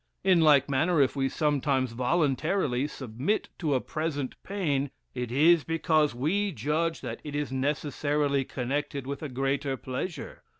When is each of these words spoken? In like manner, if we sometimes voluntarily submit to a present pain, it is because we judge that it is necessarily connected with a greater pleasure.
In 0.23 0.41
like 0.41 0.67
manner, 0.67 0.99
if 0.99 1.15
we 1.15 1.29
sometimes 1.29 1.91
voluntarily 1.91 2.87
submit 2.87 3.49
to 3.59 3.75
a 3.75 3.79
present 3.79 4.33
pain, 4.41 4.89
it 5.13 5.31
is 5.31 5.63
because 5.63 6.15
we 6.15 6.51
judge 6.51 7.01
that 7.01 7.19
it 7.23 7.35
is 7.35 7.51
necessarily 7.51 8.43
connected 8.43 9.05
with 9.05 9.21
a 9.21 9.29
greater 9.29 9.77
pleasure. 9.77 10.41